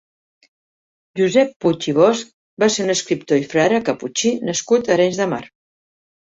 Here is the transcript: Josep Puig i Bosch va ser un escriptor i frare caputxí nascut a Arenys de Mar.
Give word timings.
Josep 1.21 1.51
Puig 1.65 1.89
i 1.91 1.93
Bosch 1.99 2.25
va 2.65 2.71
ser 2.77 2.87
un 2.87 2.95
escriptor 2.95 3.43
i 3.43 3.47
frare 3.55 3.85
caputxí 3.93 4.35
nascut 4.51 4.93
a 4.93 4.99
Arenys 4.99 5.25
de 5.25 5.33
Mar. 5.37 5.45